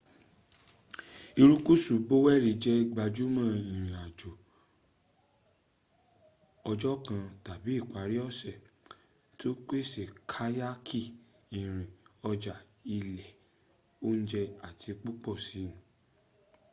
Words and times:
irukusu 1.41 1.93
boweni 2.07 2.51
jẹ 2.63 2.73
gbajumo 2.91 3.43
ìrìn 3.73 3.89
àjò 4.05 4.31
ọjọ́ 6.69 6.93
kan 7.07 7.23
tàbí 7.45 7.71
ìparí 7.81 8.17
ọ̀sẹ̀ 8.27 8.57
to 9.39 9.49
pèsè 9.67 10.03
kayaki 10.31 11.01
irin 11.59 11.87
ọjà 12.29 12.55
ilé 12.97 13.27
ounje 14.07 14.41
àti 14.67 14.89
púpọ̀ 15.01 15.35
si 15.47 15.61